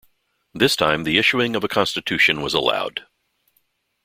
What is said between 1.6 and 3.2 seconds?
a constitution was allowed.